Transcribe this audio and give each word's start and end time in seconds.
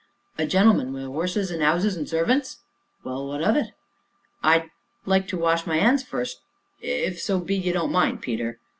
"A 0.39 0.47
gentleman 0.47 0.93
wi' 0.93 1.03
'orses 1.05 1.51
an' 1.51 1.61
'ouses 1.61 1.95
an' 1.95 2.07
servants?" 2.07 2.61
"Well 3.03 3.27
what 3.27 3.43
of 3.43 3.55
it?" 3.55 3.67
"I'd 4.41 4.71
like 5.05 5.27
to 5.27 5.37
wash 5.37 5.67
my 5.67 5.77
'ands 5.77 6.01
first, 6.01 6.41
if 6.79 7.19
so 7.21 7.39
be 7.39 7.55
you 7.55 7.71
don't 7.71 7.91
mind, 7.91 8.23
Peter." 8.23 8.57